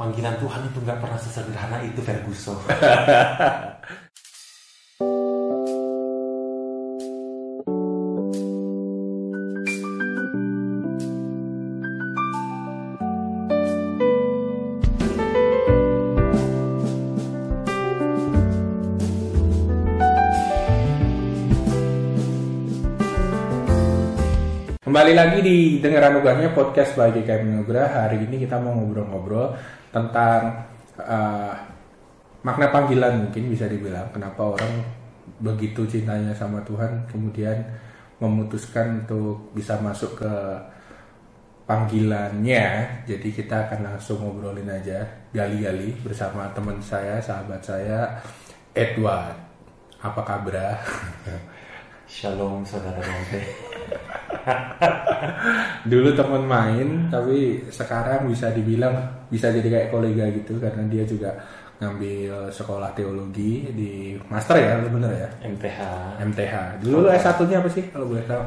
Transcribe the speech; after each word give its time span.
panggilan 0.00 0.32
Tuhan 0.40 0.64
itu 0.72 0.80
nggak 0.80 0.96
pernah 0.96 1.20
sesederhana 1.20 1.84
itu 1.84 2.00
Ferguson. 2.00 2.56
Kembali 24.80 25.14
lagi 25.14 25.38
di 25.38 25.78
Dengar 25.78 26.10
Anugerahnya 26.10 26.50
podcast 26.50 26.98
by 26.98 27.14
GKM 27.14 27.46
Anugerah. 27.46 28.10
Hari 28.10 28.26
ini 28.26 28.42
kita 28.42 28.58
mau 28.58 28.74
ngobrol-ngobrol 28.74 29.54
tentang 29.90 30.66
uh, 30.98 31.54
makna 32.46 32.70
panggilan 32.70 33.26
mungkin 33.26 33.50
bisa 33.50 33.66
dibilang. 33.66 34.08
Kenapa 34.14 34.56
orang 34.56 34.82
begitu 35.40 35.86
cintanya 35.86 36.34
sama 36.34 36.62
Tuhan 36.66 37.06
kemudian 37.10 37.56
memutuskan 38.20 39.04
untuk 39.04 39.50
bisa 39.54 39.78
masuk 39.82 40.22
ke 40.22 40.32
panggilannya. 41.66 42.66
Jadi 43.06 43.28
kita 43.30 43.70
akan 43.70 43.94
langsung 43.94 44.18
ngobrolin 44.22 44.70
aja 44.70 45.06
gali-gali 45.30 45.94
bersama 46.02 46.50
teman 46.50 46.82
saya, 46.82 47.22
sahabat 47.22 47.62
saya 47.62 48.18
Edward. 48.74 49.38
Apa 50.00 50.22
kabar? 50.24 50.80
Shalom 52.10 52.66
saudara 52.66 52.98
Rompe. 52.98 53.40
Dulu 55.90 56.08
teman 56.14 56.44
main, 56.44 56.88
tapi 57.08 57.64
sekarang 57.72 58.28
bisa 58.28 58.50
dibilang 58.52 58.94
bisa 59.28 59.48
jadi 59.50 59.68
kayak 59.68 59.88
kolega 59.94 60.26
gitu 60.30 60.58
karena 60.60 60.82
dia 60.90 61.04
juga 61.06 61.30
ngambil 61.80 62.52
sekolah 62.52 62.92
teologi 62.92 63.72
di 63.72 64.12
master 64.28 64.56
ya, 64.60 64.76
lu 64.84 64.88
bener 65.00 65.12
ya? 65.16 65.28
MTH. 65.48 65.80
MTH. 66.20 66.54
Dulu 66.84 66.96
lu 67.04 67.08
S1-nya 67.08 67.56
apa 67.64 67.68
sih 67.72 67.84
kalau 67.88 68.06
boleh 68.12 68.24
tahu? 68.28 68.44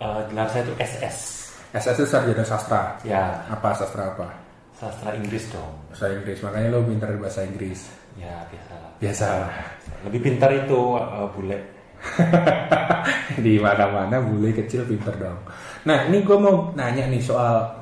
Uh, 0.00 0.20
gelar 0.32 0.48
saya 0.48 0.64
itu 0.64 0.72
SS. 0.80 1.16
SS 1.76 1.96
itu 2.00 2.06
sarjana 2.08 2.44
sastra. 2.44 2.96
Ya, 3.04 3.44
Apa 3.52 3.76
sastra 3.76 4.08
apa? 4.12 4.28
sastra 4.76 5.16
Inggris 5.16 5.48
dong. 5.52 5.72
Bahasa 5.88 6.12
Inggris. 6.12 6.38
Makanya 6.44 6.68
lu 6.76 6.84
pintar 6.84 7.08
bahasa 7.16 7.40
Inggris. 7.48 7.88
Ya 8.20 8.44
biasa. 8.48 8.74
Biasa. 9.00 9.26
Lebih 10.08 10.20
pintar 10.20 10.50
itu 10.52 10.80
uh, 11.00 11.28
bule. 11.32 11.56
di 13.44 13.60
mana-mana 13.60 14.20
bule 14.22 14.52
kecil 14.52 14.86
pinter 14.88 15.14
dong. 15.16 15.40
Nah 15.86 16.08
ini 16.08 16.24
gue 16.24 16.38
mau 16.38 16.72
nanya 16.74 17.06
nih 17.06 17.22
soal 17.22 17.78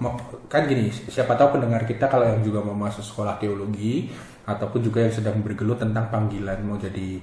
kan 0.51 0.69
gini 0.69 0.91
siapa 0.91 1.35
tahu 1.39 1.59
pendengar 1.59 1.87
kita 1.89 2.11
kalau 2.11 2.27
yang 2.27 2.43
juga 2.45 2.61
mau 2.61 2.77
masuk 2.77 3.05
sekolah 3.05 3.39
teologi 3.41 4.11
ataupun 4.45 4.81
juga 4.85 5.05
yang 5.09 5.15
sedang 5.15 5.41
bergelut 5.41 5.81
tentang 5.81 6.13
panggilan 6.13 6.61
mau 6.63 6.77
jadi 6.77 7.17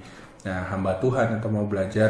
nah, 0.47 0.73
hamba 0.73 0.97
Tuhan 0.97 1.37
atau 1.37 1.49
mau 1.53 1.65
belajar 1.69 2.09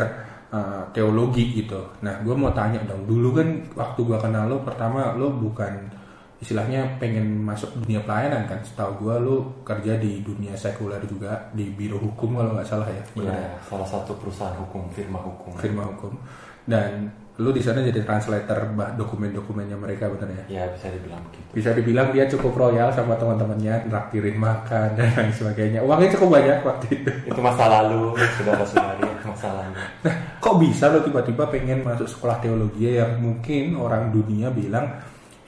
uh, 0.56 0.88
teologi 0.96 1.52
gitu. 1.52 2.00
Nah 2.06 2.24
gue 2.24 2.36
mau 2.36 2.56
tanya 2.56 2.80
dong 2.88 3.04
dulu 3.08 3.36
kan 3.36 3.48
waktu 3.76 4.00
gue 4.08 4.18
kenal 4.20 4.48
lo 4.48 4.64
pertama 4.64 5.12
lo 5.16 5.36
bukan 5.36 6.01
istilahnya 6.42 6.98
pengen 6.98 7.38
masuk 7.40 7.70
dunia 7.78 8.02
pelayanan 8.02 8.44
kan 8.44 8.58
setahu 8.60 8.98
gue 9.00 9.16
lo 9.22 9.36
kerja 9.62 9.96
di 9.96 10.20
dunia 10.20 10.52
sekuler 10.54 10.98
juga 11.06 11.50
di 11.52 11.70
biro 11.70 11.96
hukum 11.96 12.34
kalau 12.36 12.52
nggak 12.52 12.66
salah 12.66 12.90
ya. 12.90 13.04
Bener 13.14 13.30
ya? 13.30 13.40
Ya, 13.40 13.50
salah 13.62 13.86
satu 13.86 14.18
perusahaan 14.18 14.58
hukum, 14.58 14.90
firma 14.90 15.22
hukum. 15.22 15.54
firma 15.56 15.86
hukum 15.86 16.18
dan 16.62 17.10
lu 17.38 17.50
di 17.50 17.58
sana 17.58 17.82
jadi 17.82 18.02
translator 18.02 18.70
bah 18.72 18.94
dokumen-dokumennya 18.94 19.74
mereka 19.74 20.06
bener 20.08 20.30
ya 20.30 20.62
Ya 20.62 20.64
bisa 20.70 20.90
dibilang 20.90 21.18
begitu. 21.26 21.48
bisa 21.52 21.70
dibilang 21.74 22.08
dia 22.10 22.26
cukup 22.28 22.54
royal 22.56 22.90
sama 22.90 23.18
teman-temannya 23.18 23.88
traktirin 23.88 24.38
makan 24.38 24.94
dan 25.00 25.10
lain 25.10 25.34
sebagainya 25.34 25.80
uangnya 25.80 26.10
cukup 26.12 26.38
banyak 26.38 26.58
waktu 26.62 26.86
itu 26.92 27.10
Itu 27.26 27.40
masa 27.40 27.66
lalu, 27.72 28.14
saudara-saudari, 28.36 29.10
masa 29.24 29.50
lalu. 29.58 29.74
nah 30.04 30.14
kok 30.38 30.56
bisa 30.60 30.86
lo 30.90 31.02
tiba-tiba 31.02 31.44
pengen 31.48 31.82
masuk 31.82 32.06
sekolah 32.06 32.38
teologi 32.38 32.94
yang 32.94 33.18
mukmin 33.18 33.74
orang 33.74 34.10
dunia 34.10 34.50
bilang 34.50 35.02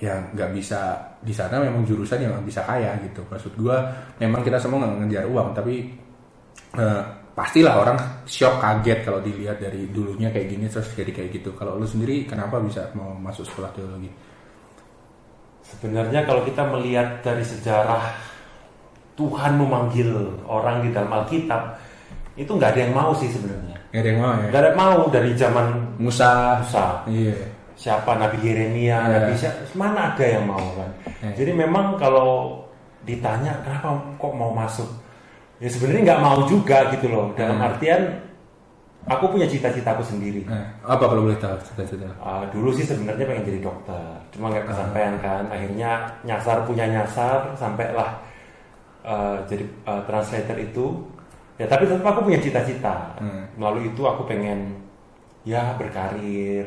ya 0.03 0.19
nggak 0.35 0.51
bisa 0.51 0.99
di 1.23 1.31
sana 1.31 1.63
memang 1.63 1.87
jurusan 1.87 2.19
yang 2.19 2.35
nggak 2.35 2.47
bisa 2.51 2.61
kaya 2.67 2.91
gitu. 3.07 3.23
Maksud 3.31 3.55
gua 3.55 3.87
memang 4.19 4.43
kita 4.43 4.59
semua 4.59 4.83
nggak 4.83 5.07
ngejar 5.07 5.25
uang 5.31 5.47
tapi 5.55 5.87
eh, 6.75 7.03
pastilah 7.31 7.79
orang 7.79 7.97
shock 8.27 8.59
kaget 8.59 8.99
kalau 9.07 9.23
dilihat 9.23 9.63
dari 9.63 9.87
dulunya 9.87 10.27
kayak 10.27 10.47
gini 10.51 10.67
terus 10.67 10.91
jadi 10.91 11.11
kayak 11.15 11.29
gitu. 11.39 11.55
Kalau 11.55 11.79
lu 11.79 11.87
sendiri 11.87 12.27
kenapa 12.27 12.59
bisa 12.59 12.91
mau 12.99 13.15
masuk 13.15 13.47
sekolah 13.47 13.71
teologi? 13.71 14.11
Sebenarnya 15.63 16.27
kalau 16.27 16.43
kita 16.43 16.67
melihat 16.67 17.23
dari 17.23 17.41
sejarah 17.47 18.03
Tuhan 19.15 19.55
memanggil 19.55 20.11
orang 20.45 20.83
di 20.83 20.89
dalam 20.91 21.09
Alkitab, 21.09 21.79
itu 22.35 22.51
nggak 22.51 22.75
ada 22.75 22.79
yang 22.81 22.93
mau 22.93 23.15
sih 23.15 23.31
sebenarnya. 23.31 23.77
nggak 23.93 24.01
ada 24.03 24.09
yang 24.09 24.19
mau 24.19 24.33
ya? 24.33 24.47
Nggak 24.51 24.61
ada 24.61 24.69
yang 24.69 24.81
mau 24.81 24.99
dari 25.09 25.31
zaman 25.37 25.67
Musa. 26.01 26.61
Musa, 26.61 26.85
iya 27.09 27.52
siapa 27.83 28.15
Nabi 28.15 28.39
Yeremia, 28.39 28.95
Ya. 28.95 29.11
Nabi 29.19 29.35
siapa, 29.35 29.59
mana 29.75 30.15
ada 30.15 30.23
yang 30.23 30.47
mau 30.47 30.63
kan? 30.79 30.87
Ya. 31.19 31.29
Jadi 31.35 31.51
memang 31.51 31.99
kalau 31.99 32.63
ditanya 33.03 33.59
kenapa 33.59 33.99
kok 34.15 34.31
mau 34.31 34.55
masuk, 34.55 34.87
ya 35.59 35.67
sebenarnya 35.67 36.15
nggak 36.15 36.23
mau 36.23 36.47
juga 36.47 36.87
gitu 36.95 37.11
loh. 37.11 37.35
Dalam 37.35 37.59
Hmm. 37.59 37.67
artian 37.67 38.01
aku 39.03 39.35
punya 39.35 39.43
cita-citaku 39.43 39.99
sendiri. 39.99 40.47
nah, 40.47 40.63
apa 40.87 41.11
kalau 41.11 41.27
boleh 41.27 41.35
tahu 41.35 41.59
cita-cita 41.59 42.07
Uh, 42.23 42.47
dulu 42.55 42.71
sih 42.71 42.87
sebenarnya 42.87 43.27
pengen 43.27 43.43
jadi 43.43 43.59
dokter, 43.59 43.99
cuma 44.31 44.47
nggak 44.47 44.63
kesampaian 44.71 45.19
kan. 45.19 45.43
Akhirnya 45.51 46.07
nyasar 46.23 46.63
punya 46.63 46.87
nyasar, 46.87 47.51
sampailah 47.59 48.15
uh, 49.03 49.43
jadi 49.43 49.67
uh, 49.83 49.99
translator 50.07 50.55
itu. 50.55 51.03
Ya 51.59 51.67
tapi 51.67 51.83
tetap 51.85 52.07
aku 52.07 52.31
punya 52.31 52.39
cita-cita. 52.39 53.19
Hmm. 53.19 53.43
Melalui 53.59 53.91
itu 53.91 54.07
aku 54.07 54.23
pengen 54.23 54.79
ya 55.43 55.75
berkarir, 55.75 56.63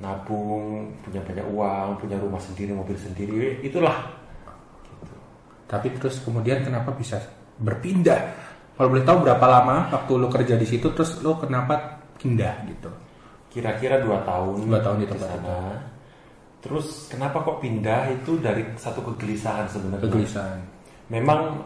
nabung, 0.00 0.94
punya 1.04 1.20
banyak 1.20 1.46
uang, 1.52 1.88
punya 2.00 2.16
rumah 2.16 2.40
sendiri, 2.40 2.72
mobil 2.72 2.96
sendiri. 2.96 3.60
Itulah. 3.60 4.20
tapi 5.72 5.88
terus 5.96 6.20
kemudian 6.20 6.60
kenapa 6.60 6.92
bisa 6.92 7.16
berpindah 7.56 8.20
kalau 8.76 8.92
boleh 8.92 9.08
tahu 9.08 9.24
berapa 9.24 9.46
lama 9.48 9.88
waktu 9.88 10.12
lu 10.20 10.28
kerja 10.28 10.60
di 10.60 10.68
situ 10.68 10.92
terus 10.92 11.24
lu 11.24 11.32
kenapa 11.40 11.96
pindah 12.20 12.68
gitu 12.68 12.92
Kira-kira 13.52 14.00
dua 14.00 14.24
tahun. 14.24 14.64
Dua 14.64 14.80
tahun 14.80 15.04
di 15.04 15.06
tempat 15.12 15.28
sana. 15.28 15.76
Terus 16.64 17.04
kenapa 17.12 17.44
kok 17.44 17.60
pindah 17.60 18.08
itu 18.08 18.40
dari 18.40 18.64
satu 18.80 19.04
kegelisahan 19.12 19.68
sebenarnya. 19.68 20.08
kegelisahan 20.08 20.58
memang 21.12 21.60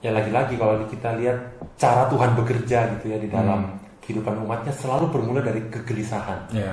ya 0.00 0.16
lagi-lagi 0.16 0.56
kalau 0.56 0.80
kita 0.88 1.12
lihat 1.20 1.36
cara 1.76 2.08
Tuhan 2.08 2.32
bekerja 2.32 2.78
gitu 2.96 3.12
ya 3.12 3.18
di 3.20 3.28
dalam 3.28 3.76
kehidupan 4.00 4.40
umatnya 4.48 4.72
selalu 4.72 5.12
bermula 5.12 5.44
dari 5.44 5.60
kegelisahan. 5.68 6.56
ya 6.56 6.72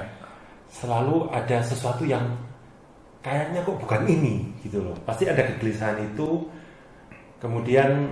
Selalu 0.73 1.29
ada 1.29 1.61
sesuatu 1.61 2.01
yang 2.01 2.33
kayaknya 3.21 3.61
kok 3.61 3.77
bukan 3.77 4.01
ini 4.09 4.49
gitu 4.65 4.81
loh. 4.81 4.97
Pasti 5.05 5.29
ada 5.29 5.45
kegelisahan 5.45 6.01
itu. 6.01 6.49
Kemudian 7.37 8.09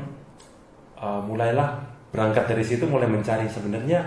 uh, 0.99 1.23
mulailah 1.23 1.81
berangkat 2.11 2.51
dari 2.51 2.63
situ 2.67 2.83
mulai 2.83 3.07
mencari 3.07 3.47
sebenarnya 3.47 4.03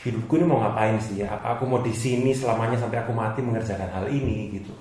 hidupku 0.00 0.40
ini 0.40 0.44
mau 0.48 0.58
ngapain 0.64 0.98
sih 0.98 1.22
ya? 1.22 1.38
Aku 1.56 1.68
mau 1.68 1.84
di 1.84 1.92
sini 1.92 2.34
selamanya 2.34 2.80
sampai 2.80 3.04
aku 3.04 3.12
mati 3.14 3.44
mengerjakan 3.44 3.88
hal 3.92 4.06
ini 4.10 4.58
gitu. 4.58 4.72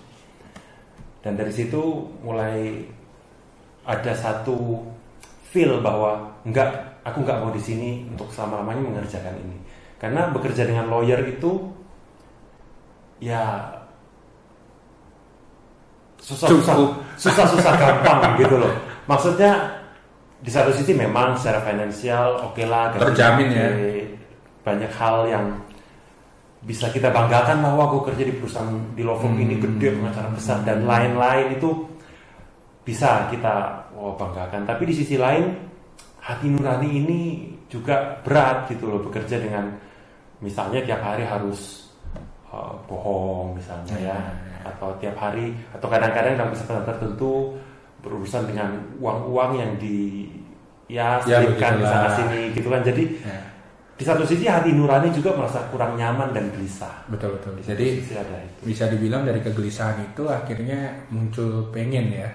Dan 1.22 1.38
dari 1.38 1.52
situ 1.52 2.10
mulai 2.24 2.88
ada 3.86 4.14
satu 4.18 4.82
feel 5.54 5.80
bahwa 5.84 6.42
enggak 6.42 6.96
aku 7.06 7.22
nggak 7.22 7.40
mau 7.40 7.54
di 7.54 7.62
sini 7.62 8.04
untuk 8.10 8.34
selama 8.34 8.66
lamanya 8.66 8.82
mengerjakan 8.90 9.38
ini 9.38 9.58
karena 10.02 10.34
bekerja 10.34 10.66
dengan 10.66 10.90
lawyer 10.90 11.22
itu 11.30 11.70
ya. 13.26 13.46
Susah 16.22 16.50
susah 16.50 16.76
susah 17.18 17.46
susah 17.54 17.74
gampang 17.78 18.38
gitu 18.38 18.58
loh. 18.58 18.74
Maksudnya 19.06 19.82
di 20.42 20.50
satu 20.54 20.70
sisi 20.74 20.94
memang 20.94 21.38
secara 21.38 21.62
finansial 21.66 22.38
oke 22.46 22.62
lah 22.66 22.94
gaji 22.94 23.02
Terjamin 23.02 23.48
ya. 23.50 23.68
banyak 24.62 24.92
hal 24.94 25.26
yang 25.30 25.46
bisa 26.66 26.90
kita 26.90 27.14
banggakan 27.14 27.62
bahwa 27.62 27.90
aku 27.90 28.10
kerja 28.10 28.26
di 28.26 28.34
perusahaan 28.34 28.74
di 28.98 29.06
law 29.06 29.22
firm 29.22 29.38
ini 29.38 29.62
gede 29.62 29.94
pengacara 29.94 30.30
besar 30.34 30.66
dan 30.66 30.86
lain-lain 30.86 31.54
itu 31.54 31.70
bisa 32.82 33.30
kita 33.30 33.86
oh, 33.94 34.18
banggakan. 34.18 34.66
Tapi 34.66 34.90
di 34.90 34.94
sisi 34.98 35.18
lain 35.18 35.54
hati 36.26 36.50
nurani 36.50 36.90
ini 36.90 37.22
juga 37.70 38.18
berat 38.26 38.66
gitu 38.74 38.90
loh 38.90 39.02
bekerja 39.06 39.38
dengan 39.38 39.70
misalnya 40.42 40.82
tiap 40.82 41.02
hari 41.06 41.22
harus 41.22 41.85
uh, 42.56 42.72
bohong 42.88 43.60
misalnya 43.60 44.16
ya. 44.16 44.20
Atau 44.66 44.96
tiap 44.98 45.20
hari 45.20 45.54
atau 45.76 45.88
kadang-kadang 45.92 46.40
dalam 46.40 46.52
kesempatan 46.56 46.88
tertentu 46.88 47.54
berurusan 48.02 48.48
dengan 48.50 48.72
uang-uang 48.98 49.52
yang 49.60 49.72
di 49.78 50.30
ya 50.88 51.18
Ya, 51.26 51.42
selipkan 51.42 51.82
di 51.82 51.86
sana 51.86 52.10
sini 52.10 52.56
gitu 52.56 52.72
kan. 52.72 52.82
Jadi 52.82 53.04
Ya, 53.22 53.40
di 53.96 54.04
satu 54.04 54.24
sisi 54.28 54.44
hati 54.44 54.76
nurani 54.76 55.08
juga 55.14 55.32
merasa 55.38 55.64
kurang 55.72 55.96
nyaman 55.96 56.36
dan 56.36 56.52
gelisah. 56.52 57.06
Betul 57.08 57.38
betul. 57.40 57.56
Di 57.60 57.64
Jadi 57.64 57.88
ada 58.12 58.38
itu. 58.44 58.62
bisa 58.68 58.92
dibilang 58.92 59.24
dari 59.24 59.40
kegelisahan 59.40 60.02
itu 60.04 60.24
akhirnya 60.28 61.08
muncul 61.12 61.70
pengen 61.72 62.12
ya. 62.12 62.30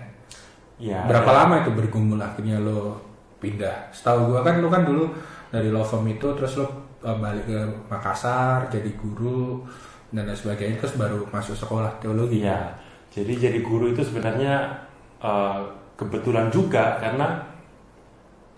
Ya, 0.81 1.05
Berapa 1.05 1.29
ya. 1.29 1.37
lama 1.45 1.55
itu 1.61 1.71
bergumul 1.77 2.17
akhirnya 2.17 2.57
lo 2.57 2.97
pindah? 3.37 3.93
Setahu 3.93 4.33
gua 4.33 4.41
kan 4.41 4.65
lo 4.65 4.73
kan 4.73 4.89
dulu 4.89 5.13
dari 5.53 5.69
firm 5.69 6.07
itu 6.09 6.29
terus 6.33 6.57
lo 6.57 6.67
uh, 7.05 7.17
balik 7.21 7.45
ke 7.45 7.61
Makassar 7.93 8.73
jadi 8.73 8.89
guru 8.97 9.61
dan 10.11 10.27
lain 10.27 10.39
sebagainya 10.39 10.77
terus 10.79 10.95
baru 10.99 11.23
masuk 11.31 11.55
sekolah 11.55 11.91
teologi. 12.03 12.43
Iya, 12.43 12.75
jadi 13.11 13.51
jadi 13.51 13.59
guru 13.63 13.91
itu 13.91 14.03
sebenarnya 14.03 14.75
uh, 15.23 15.63
kebetulan 15.95 16.51
juga 16.51 16.99
karena 16.99 17.47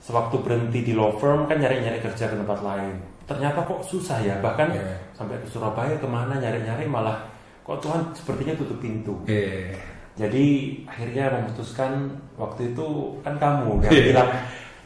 sewaktu 0.02 0.42
berhenti 0.42 0.82
di 0.82 0.92
law 0.98 1.14
firm 1.14 1.46
kan 1.46 1.60
nyari-nyari 1.60 2.02
kerja 2.02 2.26
ke 2.26 2.34
tempat 2.34 2.58
lain. 2.60 2.96
Ternyata 3.22 3.62
kok 3.62 3.80
susah 3.86 4.18
ya, 4.18 4.34
bahkan 4.42 4.66
Iya. 4.74 4.98
sampai 5.14 5.38
ke 5.38 5.46
Surabaya 5.46 5.94
ke 5.94 6.08
mana 6.10 6.36
nyari-nyari 6.36 6.84
malah 6.90 7.22
kok 7.62 7.78
Tuhan 7.78 8.02
sepertinya 8.10 8.58
tutup 8.58 8.82
pintu. 8.82 9.14
Eh, 9.30 9.70
Jadi 10.12 10.76
akhirnya 10.84 11.32
memutuskan 11.32 12.04
waktu 12.36 12.76
itu 12.76 13.16
kan 13.24 13.32
kamu 13.40 13.80
yang 13.80 13.94
Iya. 13.96 14.04
bilang 14.12 14.28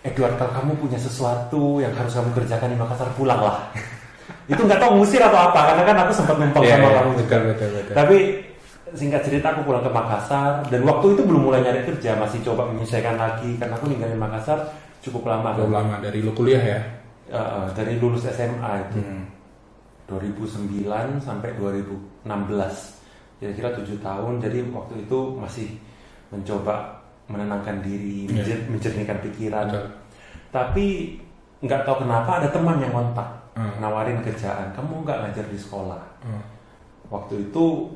Edward 0.06 0.38
kalau 0.38 0.52
kamu 0.54 0.72
punya 0.78 0.94
sesuatu 0.94 1.82
yang 1.82 1.90
harus 1.90 2.14
kamu 2.14 2.30
kerjakan 2.30 2.70
di 2.70 2.78
Makassar 2.78 3.10
pulang 3.18 3.42
lah. 3.42 3.58
Itu 4.46 4.60
nggak 4.60 4.78
tahu 4.78 4.90
ngusir 4.96 5.19
atau 5.19 5.38
apa 5.43 5.60
karena 5.66 5.82
kan 5.84 5.96
aku 6.02 6.12
sempat 6.12 6.37
numpang 6.37 6.62
Iya, 6.62 6.72
sama 6.72 6.87
iya, 6.87 6.96
kamu 6.96 7.10
juga. 7.12 7.22
betul, 7.37 7.43
betul, 7.46 7.69
betul. 7.72 7.94
Tapi 7.94 8.16
singkat 8.93 9.22
cerita 9.22 9.46
aku 9.50 9.60
pulang 9.62 9.82
ke 9.82 9.90
Makassar 9.90 10.50
dan 10.64 10.81
waktu 10.82 11.06
itu 11.12 11.22
belum 11.22 11.43
mulai 11.43 11.60
nyari 11.60 11.82
kerja 11.84 12.14
masih 12.14 12.38
coba 12.40 12.62
menyesuaikan 12.66 13.16
lagi 13.16 13.50
karena 13.54 13.75
aku 13.75 13.87
ninggalin 13.87 14.16
Makassar 14.16 14.58
cukup 15.00 15.26
lama. 15.26 15.50
Belum 15.52 15.72
lama 15.72 15.98
dari 15.98 16.19
lo 16.20 16.31
kuliah 16.31 16.62
ya. 16.62 16.81
Eh, 17.26 17.66
dari 17.72 17.96
lulus 17.96 18.22
SMA 18.25 18.72
itu 18.84 18.98
Hmm. 18.98 19.26
2009 20.06 20.87
sampai 21.19 21.50
2016 21.56 22.94
kira-kira 23.37 23.69
tujuh 23.75 23.99
tahun 23.99 24.38
jadi 24.38 24.62
waktu 24.70 25.02
itu 25.02 25.19
masih 25.34 25.69
mencoba 26.28 26.94
menenangkan 27.26 27.82
diri 27.82 28.25
Iya. 28.25 28.32
menjer- 28.32 28.66
menjernihkan 28.69 29.19
pikiran 29.20 29.66
Betul. 29.66 29.87
tapi 30.49 30.87
nggak 31.58 31.82
tahu 31.82 31.96
kenapa 32.00 32.31
ada 32.38 32.49
teman 32.49 32.78
yang 32.78 32.94
kontak 32.94 33.26
Hmm. 33.56 33.73
nawarin 33.81 34.20
kerjaan. 34.20 34.76
Kamu 34.76 35.00
nggak 35.03 35.19
ngajar 35.25 35.47
di 35.49 35.58
sekolah. 35.58 36.03
Hmm. 36.23 36.43
waktu 37.06 37.38
itu 37.38 37.87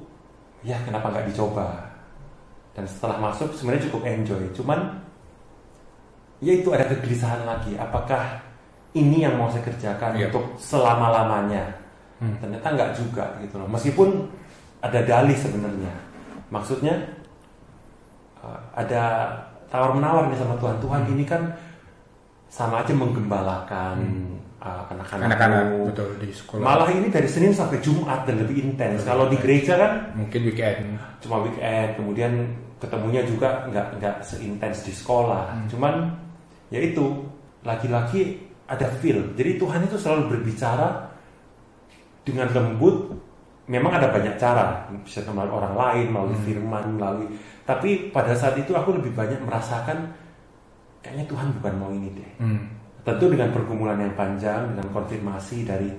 ya 0.62 0.78
kenapa 0.86 1.10
nggak 1.10 1.26
dicoba? 1.28 1.66
Dan 2.72 2.86
setelah 2.86 3.18
masuk 3.18 3.50
sebenarnya 3.52 3.90
cukup 3.90 4.06
enjoy. 4.06 4.38
Cuman 4.54 5.02
ya 6.38 6.54
itu 6.54 6.70
ada 6.70 6.86
kegelisahan 6.86 7.42
lagi. 7.42 7.74
Apakah 7.74 8.38
ini 8.94 9.26
yang 9.26 9.34
mau 9.34 9.50
saya 9.50 9.66
kerjakan 9.66 10.14
Iya. 10.14 10.30
untuk 10.30 10.46
selama 10.56 11.10
lamanya 11.10 11.66
Hmm. 12.22 12.38
ternyata 12.38 12.66
nggak 12.70 12.90
juga 12.96 13.24
gitu 13.42 13.58
loh. 13.58 13.66
Meskipun 13.68 14.30
ada 14.80 15.00
dalih 15.02 15.34
sebenarnya. 15.36 15.92
Maksudnya 16.48 16.94
uh, 18.40 18.58
ada 18.72 19.28
tawar 19.68 19.92
menawar 19.92 20.30
nih 20.30 20.38
sama 20.38 20.54
Tuhan. 20.56 20.78
Tuhan 20.80 21.02
Hmm. 21.04 21.12
ini 21.18 21.24
kan 21.26 21.42
sama 22.46 22.80
aja 22.86 22.94
menggembalakan. 22.94 23.96
Uh, 24.00 24.39
anak-anakku. 24.60 25.24
Anak-anak 25.26 25.64
betul 25.88 26.08
di 26.20 26.28
sekolah. 26.30 26.60
Malah 26.62 26.88
ini 26.92 27.08
dari 27.08 27.26
Senin 27.26 27.56
sampai 27.56 27.80
Jumat 27.80 28.28
dan 28.28 28.44
lebih 28.44 28.60
intens. 28.60 29.02
Kalau 29.02 29.26
di 29.26 29.40
gereja 29.40 29.80
kan 29.80 29.92
Mungkin 30.14 30.40
weekend. 30.44 31.00
cuma 31.24 31.40
weekend, 31.42 31.96
kemudian 31.96 32.32
ketemunya 32.76 33.24
juga 33.24 33.64
nggak 33.68 33.86
nggak 34.00 34.16
seintens 34.20 34.84
di 34.84 34.92
sekolah. 34.92 35.56
Hmm. 35.56 35.68
Cuman 35.72 35.94
ya 36.68 36.80
itu 36.80 37.24
lagi-lagi 37.64 38.36
ada 38.68 38.86
feel. 39.00 39.32
Jadi 39.34 39.56
Tuhan 39.56 39.80
itu 39.88 39.96
selalu 39.96 40.36
berbicara 40.36 41.08
dengan 42.22 42.48
lembut. 42.52 43.16
Memang 43.70 44.02
ada 44.02 44.10
banyak 44.10 44.34
cara, 44.34 44.82
bisa 45.06 45.22
melalui 45.30 45.54
orang 45.54 45.74
lain, 45.78 46.06
melalui 46.10 46.34
Hmm. 46.34 46.46
firman, 46.46 46.84
melalui. 46.98 47.28
Tapi 47.62 48.10
pada 48.10 48.34
saat 48.34 48.58
itu 48.58 48.74
aku 48.74 48.98
lebih 48.98 49.14
banyak 49.14 49.38
merasakan 49.46 50.10
kayaknya 51.00 51.22
Tuhan 51.30 51.54
bukan 51.54 51.74
mau 51.78 51.90
ini 51.94 52.10
deh. 52.12 52.30
Hmm. 52.42 52.66
Tentu 53.10 53.26
dengan 53.34 53.50
pergumulan 53.50 53.98
yang 53.98 54.14
panjang, 54.14 54.70
dengan 54.70 54.86
konfirmasi 54.94 55.66
dari 55.66 55.90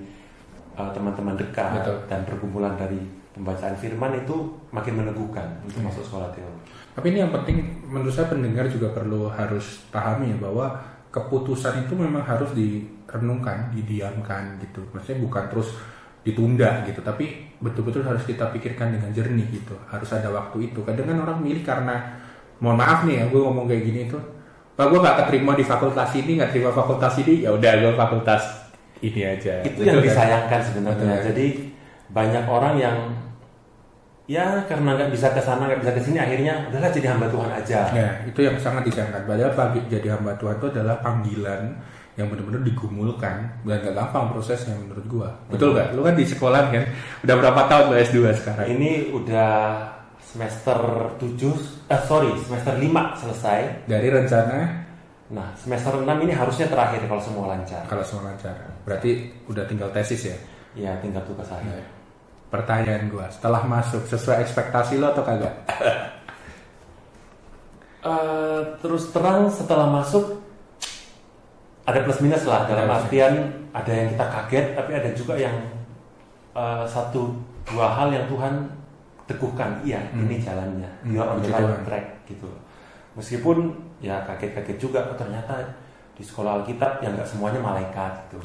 uh, 0.80 0.88
teman-teman 0.96 1.36
dekat 1.36 1.84
Betul. 1.84 1.98
dan 2.08 2.20
pergumulan 2.24 2.74
dari 2.80 3.00
pembacaan 3.32 3.76
firman 3.76 4.12
itu 4.24 4.36
makin 4.72 5.04
meneguhkan 5.04 5.60
untuk 5.64 5.80
Hmm. 5.80 5.88
masuk 5.88 6.04
sekolah 6.04 6.28
teologi. 6.32 6.72
Tapi 6.92 7.06
ini 7.12 7.18
yang 7.24 7.32
penting 7.32 7.56
menurut 7.88 8.12
saya 8.12 8.28
pendengar 8.28 8.68
juga 8.68 8.92
perlu 8.92 9.28
harus 9.32 9.84
pahami 9.88 10.36
ya 10.36 10.38
bahwa 10.40 10.76
keputusan 11.08 11.88
itu 11.88 11.92
memang 11.96 12.24
harus 12.24 12.52
direnungkan, 12.56 13.72
didiamkan 13.72 14.60
gitu. 14.60 14.80
Maksudnya 14.92 15.20
bukan 15.24 15.44
terus 15.52 15.76
ditunda 16.24 16.84
gitu, 16.88 17.00
tapi 17.00 17.50
betul-betul 17.60 18.04
harus 18.04 18.22
kita 18.24 18.52
pikirkan 18.52 18.92
dengan 18.96 19.10
jernih 19.12 19.48
gitu. 19.52 19.76
Harus 19.88 20.08
ada 20.12 20.28
waktu 20.32 20.72
itu. 20.72 20.80
Kadang 20.84 21.08
kan 21.08 21.18
orang 21.20 21.38
milih 21.40 21.64
karena 21.64 22.20
mohon 22.60 22.78
maaf 22.78 23.04
nih 23.08 23.20
ya, 23.20 23.24
gue 23.28 23.40
ngomong 23.40 23.66
kayak 23.66 23.82
gini 23.84 24.00
itu, 24.06 24.18
pak 24.72 24.86
gue 24.88 24.98
gak 24.98 25.16
keterima 25.24 25.52
di 25.52 25.64
fakultas 25.64 26.10
ini, 26.16 26.40
gak 26.40 26.50
terima 26.50 26.72
fakultas 26.72 27.12
ini, 27.20 27.44
ya 27.44 27.50
udah 27.52 27.72
gue 27.76 27.92
fakultas 27.92 28.42
ini 29.02 29.20
aja. 29.26 29.60
Itu 29.66 29.82
Betul 29.82 29.86
yang 29.86 29.98
kan? 30.00 30.06
disayangkan 30.08 30.60
sebenarnya. 30.62 31.14
Betul. 31.18 31.26
Jadi 31.32 31.46
banyak 32.12 32.44
orang 32.48 32.74
yang 32.78 32.96
ya 34.30 34.64
karena 34.64 34.96
nggak 34.96 35.10
bisa 35.12 35.34
ke 35.34 35.42
sana, 35.42 35.66
nggak 35.66 35.82
bisa 35.82 35.92
ke 35.92 36.00
sini, 36.00 36.18
akhirnya 36.22 36.70
udahlah 36.70 36.88
jadi 36.94 37.06
hamba 37.12 37.26
Tuhan 37.28 37.50
aja. 37.52 37.80
Ya, 37.92 38.10
itu 38.24 38.40
yang 38.40 38.56
sangat 38.56 38.86
disayangkan. 38.86 39.26
Padahal 39.26 39.52
pagi 39.52 39.82
jadi 39.90 40.14
hamba 40.14 40.32
Tuhan 40.38 40.56
itu 40.56 40.66
adalah 40.72 41.02
panggilan 41.02 41.62
yang 42.12 42.28
benar-benar 42.28 42.60
digumulkan 42.60 43.48
dan 43.64 43.80
gak 43.80 43.96
gampang 43.96 44.36
prosesnya 44.36 44.76
menurut 44.76 45.04
gua. 45.08 45.28
Betul 45.48 45.72
gak? 45.72 45.96
Lu 45.96 46.04
kan 46.04 46.12
di 46.12 46.28
sekolah 46.28 46.68
kan, 46.68 46.84
udah 47.24 47.34
berapa 47.40 47.60
tahun 47.72 47.84
lu 47.88 47.96
S2 47.96 48.16
sekarang? 48.36 48.66
Ini 48.68 49.16
udah 49.16 49.52
semester 50.32 50.78
7, 51.20 51.92
eh 51.92 52.00
sorry, 52.08 52.32
semester 52.40 52.74
5 52.80 53.20
selesai. 53.20 53.60
Dari 53.84 54.08
rencana 54.08 54.80
Nah, 55.32 55.48
semester 55.56 55.96
6 55.96 56.04
ini 56.04 56.32
harusnya 56.36 56.68
terakhir 56.68 57.08
kalau 57.08 57.20
semua 57.20 57.56
lancar. 57.56 57.88
kalau 57.88 58.04
semua 58.04 58.32
lancar. 58.32 58.52
Berarti 58.84 59.32
udah 59.48 59.64
tinggal 59.64 59.88
tesis 59.88 60.28
ya. 60.28 60.36
Ya, 60.76 60.92
tinggal 61.00 61.24
tugas 61.24 61.48
akhir. 61.48 61.80
Pertanyaan 62.52 63.08
gua, 63.08 63.32
setelah 63.32 63.64
masuk 63.64 64.04
sesuai 64.04 64.44
ekspektasi 64.44 65.00
lo 65.00 65.12
atau 65.12 65.24
kagak? 65.24 65.52
Eh, 68.02 68.60
terus 68.82 69.14
terang 69.14 69.46
setelah 69.46 69.86
masuk 69.86 70.42
ada 71.86 72.02
plus 72.02 72.18
minus 72.18 72.42
lah 72.50 72.66
dalam 72.66 72.90
Ada 72.90 72.98
plus 72.98 72.98
artian 73.06 73.34
ada 73.70 73.92
yang 73.94 74.08
kita 74.10 74.26
kaget 74.26 74.66
tapi 74.74 74.90
ada 74.98 75.10
juga 75.14 75.34
yang 75.38 75.54
eh, 76.50 76.84
satu 76.90 77.30
dua 77.70 77.94
hal 77.94 78.10
yang 78.10 78.26
Tuhan 78.26 78.81
teguhkan 79.32 79.80
iya 79.82 80.00
Hmm. 80.10 80.24
ini 80.24 80.36
jalannya 80.38 80.90
Hmm, 81.00 81.10
you're 81.10 81.24
on 81.24 81.38
the 81.38 81.46
puji 81.46 81.52
right 81.52 81.64
Tuhan. 81.64 81.82
track 81.84 82.06
gitu 82.26 82.48
meskipun 83.12 83.56
ya 83.98 84.20
kaget-kaget 84.22 84.78
juga 84.78 85.00
oh, 85.04 85.16
ternyata 85.16 85.52
di 86.12 86.20
sekolah 86.20 86.60
Alkitab 86.60 87.00
yang 87.00 87.12
nggak 87.12 87.24
semuanya 87.24 87.58
malaikat 87.58 88.12
gitu 88.26 88.38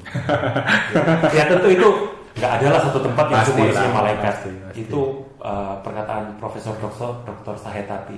ya 1.37 1.43
tentu 1.45 1.67
itu 1.67 1.87
nggak 2.33 2.51
adalah 2.61 2.79
satu 2.79 2.99
tempat 3.01 3.25
yang 3.27 3.43
semua 3.43 3.65
isinya 3.65 3.93
malaikat 3.95 4.33
pasti, 4.35 4.51
pasti. 4.61 4.79
itu 4.79 5.01
eh, 5.39 5.75
perkataan 5.81 6.37
Profesor 6.37 6.73
Dr. 6.77 7.11
Dr. 7.23 7.55
Sahetati 7.55 8.17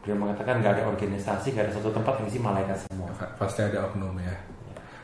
dia 0.00 0.14
mengatakan 0.14 0.58
nggak 0.58 0.72
ada 0.74 0.84
organisasi 0.86 1.52
nggak 1.52 1.64
ada 1.64 1.74
satu 1.74 1.90
tempat 1.90 2.16
yang 2.18 2.26
isi 2.26 2.40
malaikat 2.40 2.76
semua 2.80 3.08
Pasti 3.34 3.60
ada 3.60 3.84
oknum 3.84 4.16
ya. 4.16 4.32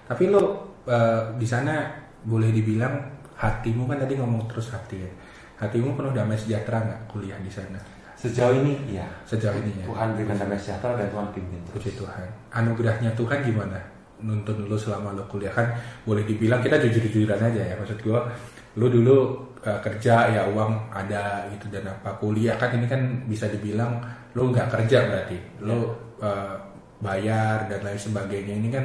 Tapi 0.04 0.28
lo 0.28 0.42
eh, 0.84 1.22
di 1.34 1.44
sana 1.44 1.84
boleh 2.22 2.48
dibilang 2.48 2.94
hatimu 3.34 3.84
kan 3.84 3.98
tadi 3.98 4.16
ngomong 4.16 4.44
terus 4.46 4.70
hati 4.70 4.96
ya. 4.98 5.10
Hatimu 5.54 5.94
penuh 5.94 6.10
damai 6.10 6.34
sejahtera 6.34 6.82
nggak? 6.82 7.00
Kuliah 7.06 7.38
di 7.38 7.50
sana. 7.50 7.78
Sejauh 8.18 8.56
ini 8.58 8.74
iya. 8.90 9.06
Sejauh 9.22 9.54
ini 9.54 9.70
ya? 9.78 9.86
Tuhan 9.86 10.18
berikan 10.18 10.36
damai 10.40 10.58
sejahtera 10.58 10.98
dan 10.98 11.08
Tuhan 11.14 11.26
pimpin 11.30 11.60
Puji 11.70 11.90
Tuhan. 11.94 12.26
Anugerahnya 12.50 13.10
Tuhan 13.14 13.38
gimana? 13.46 13.78
Nuntun 14.18 14.66
lu 14.66 14.74
selama 14.74 15.14
lu 15.14 15.22
kuliah. 15.30 15.54
Kan 15.54 15.70
boleh 16.02 16.26
dibilang 16.26 16.58
kita 16.58 16.82
jujur-jujuran 16.82 17.38
aja 17.38 17.62
ya. 17.62 17.74
Maksud 17.78 18.02
gua 18.02 18.26
lu 18.74 18.90
dulu 18.90 19.46
uh, 19.62 19.78
kerja 19.78 20.34
ya 20.34 20.42
uang 20.50 20.90
ada 20.90 21.46
gitu 21.54 21.70
dan 21.70 21.86
apa. 21.86 22.18
Kuliah 22.18 22.58
kan 22.58 22.74
ini 22.74 22.90
kan 22.90 23.00
bisa 23.30 23.46
dibilang 23.46 24.02
lu 24.34 24.50
nggak 24.50 24.66
kerja 24.74 25.06
berarti. 25.06 25.38
Lu 25.62 25.94
uh, 26.18 26.56
bayar 26.98 27.70
dan 27.70 27.78
lain 27.86 28.00
sebagainya. 28.00 28.58
Ini 28.58 28.68
kan 28.74 28.84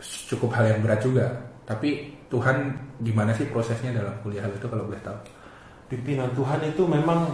cukup 0.00 0.56
hal 0.56 0.72
yang 0.72 0.80
berat 0.80 1.04
juga. 1.04 1.28
Tapi 1.68 2.16
Tuhan 2.32 2.72
gimana 3.04 3.36
sih 3.36 3.44
prosesnya 3.52 3.92
dalam 3.92 4.16
kuliah 4.24 4.48
itu 4.48 4.64
kalau 4.64 4.88
boleh 4.88 5.02
tahu 5.04 5.41
pimpinan 5.90 6.30
Tuhan 6.36 6.60
itu 6.66 6.82
memang 6.86 7.30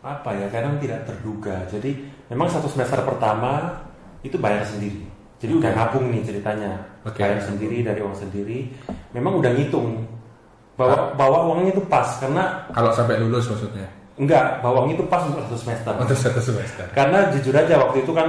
apa 0.00 0.32
ya 0.32 0.46
kadang 0.48 0.80
tidak 0.80 1.04
terduga. 1.04 1.68
Jadi 1.68 1.96
memang 2.32 2.48
satu 2.48 2.68
semester 2.68 3.00
pertama 3.04 3.80
itu 4.24 4.36
bayar 4.40 4.64
sendiri. 4.64 5.04
Jadi 5.40 5.52
udah 5.56 5.72
nabung 5.72 6.12
nih 6.12 6.20
ceritanya. 6.24 6.72
Oke. 7.04 7.24
bayar 7.24 7.40
sendiri 7.40 7.80
dari 7.80 8.00
uang 8.04 8.16
sendiri. 8.16 8.68
Memang 9.16 9.40
udah 9.40 9.50
ngitung. 9.56 10.04
Bawa 10.76 11.12
bawa 11.16 11.48
uangnya 11.52 11.76
itu 11.76 11.82
pas 11.88 12.08
karena 12.20 12.64
kalau 12.72 12.92
sampai 12.92 13.20
lulus 13.20 13.48
maksudnya? 13.48 13.88
Enggak 14.20 14.60
bawa 14.64 14.84
uangnya 14.84 15.00
itu 15.00 15.06
pas 15.08 15.24
untuk 15.24 15.44
satu 15.48 15.58
semester. 15.60 15.92
Untuk 15.96 16.16
satu 16.16 16.40
semester. 16.40 16.86
Karena 16.92 17.28
jujur 17.32 17.52
aja 17.56 17.74
waktu 17.80 18.04
itu 18.04 18.12
kan 18.12 18.28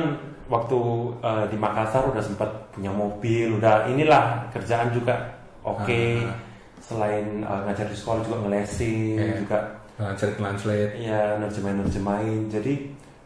waktu 0.52 0.80
eh, 1.24 1.46
di 1.52 1.58
Makassar 1.60 2.04
udah 2.12 2.24
sempat 2.24 2.50
punya 2.76 2.92
mobil, 2.92 3.56
udah 3.60 3.88
inilah 3.88 4.52
kerjaan 4.52 4.92
juga. 4.92 5.40
Oke. 5.64 6.20
Ah. 6.28 6.51
Selain 6.92 7.26
eh, 7.40 7.60
ngajar 7.64 7.88
di 7.88 7.96
sekolah 7.96 8.20
juga 8.22 8.38
ngelesin, 8.44 9.16
Iya. 9.16 9.36
juga 9.40 9.60
translate 9.96 10.36
translate 10.36 10.94
ya 11.00 11.40
nerjemahin 11.40 11.78
nerjemahin. 11.80 12.42
Jadi 12.48 12.74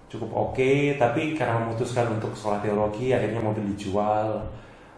cukup 0.06 0.30
oke, 0.32 0.72
tapi 0.96 1.34
karena 1.34 1.58
memutuskan 1.60 2.14
untuk 2.14 2.32
sekolah 2.32 2.62
teologi, 2.62 3.10
akhirnya 3.10 3.42
mobil 3.42 3.66
dijual. 3.74 4.46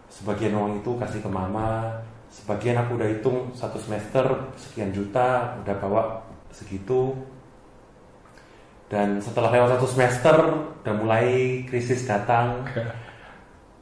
Sebagian 0.08 0.52
uang 0.52 0.80
itu 0.80 0.90
kasih 0.96 1.20
ke 1.20 1.28
mama, 1.28 1.88
sebagian 2.28 2.76
aku 2.76 2.96
udah 2.96 3.08
hitung 3.08 3.52
satu 3.52 3.76
semester 3.76 4.24
sekian 4.56 4.88
juta, 4.88 5.56
udah 5.60 5.74
bawa 5.78 6.02
segitu. 6.50 7.12
Dan 8.88 9.20
setelah 9.20 9.52
lewat 9.52 9.76
satu 9.76 9.84
semester, 9.86 10.36
udah 10.80 10.94
mulai 10.96 11.26
krisis 11.64 12.08
datang. 12.08 12.64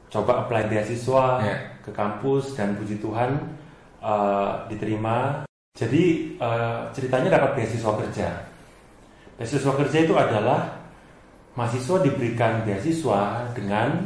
Coba 0.07 0.43
apply 0.43 0.67
beasiswa 0.67 1.39
Ya. 1.39 1.55
ke 1.79 1.91
kampus 1.91 2.55
dan 2.55 2.75
puji 2.75 2.99
Tuhan 2.99 3.39
eh, 3.99 4.51
diterima. 4.67 5.43
Jadi 5.73 6.03
eh, 6.35 6.77
ceritanya 6.91 7.29
dapat 7.31 7.51
beasiswa 7.55 7.91
kerja. 7.95 8.29
Beasiswa 9.37 9.73
kerja 9.75 9.97
itu 10.01 10.13
adalah 10.13 10.73
mahasiswa 11.53 12.01
diberikan 12.01 12.65
beasiswa 12.65 13.45
dengan 13.53 14.01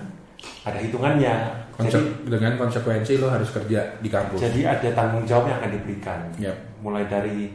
ada 0.63 0.79
hitungannya. 0.79 1.35
Konsep, 1.71 2.03
Jadi, 2.03 2.29
dengan 2.29 2.53
konsekuensi 2.59 3.13
lo 3.17 3.31
harus 3.31 3.49
kerja 3.49 3.79
di 3.97 4.09
kampus. 4.11 4.37
jadi 4.37 4.75
ada 4.75 4.89
tanggung 4.91 5.23
jawab 5.25 5.49
yang 5.49 5.57
akan 5.63 5.71
diberikan. 5.71 6.19
Yap. 6.37 6.53
Mulai 6.83 7.07
dari 7.07 7.47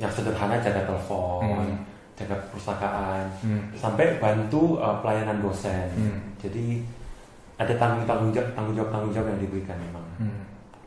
yang 0.00 0.08
sederhana 0.08 0.56
jaga 0.62 0.80
telepon, 0.86 1.44
Hmm. 1.66 1.76
jaga 2.16 2.40
perpustakaan, 2.46 3.26
Hmm. 3.44 3.68
sampai 3.76 4.16
bantu 4.16 4.78
eh, 4.80 4.96
pelayanan 5.02 5.42
dosen. 5.44 5.86
Hmm. 5.92 6.18
Jadi 6.40 6.80
ada 7.60 7.74
tanggung 7.76 8.06
tanggung 8.08 8.30
jawab 8.32 8.48
tanggung 8.54 8.72
jawab 8.72 8.90
tanggung 8.94 9.12
jawab 9.12 9.28
yang 9.34 9.40
diberikan 9.44 9.76
memang. 9.76 10.06
Hmm. 10.16 10.39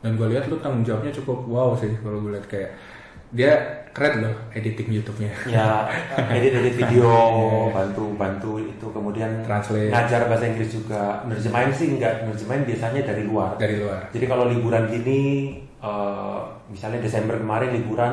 Dan 0.04 0.14
gue 0.14 0.28
lihat 0.28 0.44
lu 0.46 0.60
tanggung 0.60 0.84
jawabnya 0.84 1.08
cukup 1.10 1.48
wow 1.48 1.72
sih 1.72 1.88
kalau 1.98 2.20
gue 2.20 2.30
lihat 2.30 2.44
kayak 2.44 2.70
dia 3.30 3.50
keren 3.90 4.20
loh 4.20 4.34
editing 4.52 4.92
YouTube-nya. 4.92 5.32
ya 5.48 5.88
edit 6.28 6.54
edit 6.54 6.74
video 6.76 7.08
Iya. 7.08 7.72
bantu 7.72 8.04
bantu 8.14 8.50
itu 8.58 8.86
kemudian 8.86 9.42
Translate. 9.42 9.88
ngajar 9.88 10.28
bahasa 10.28 10.44
Inggris 10.44 10.70
juga 10.70 11.24
nerjemahin 11.24 11.72
sih 11.72 11.88
enggak 11.90 12.22
nerjemahin 12.22 12.62
biasanya 12.62 13.02
dari 13.02 13.22
luar 13.24 13.56
dari 13.56 13.80
luar. 13.80 14.06
jadi 14.10 14.26
kalau 14.28 14.44
liburan 14.46 14.86
gini 14.86 15.22
eh, 15.80 16.38
misalnya 16.68 17.00
Desember 17.00 17.34
kemarin 17.34 17.72
liburan 17.72 18.12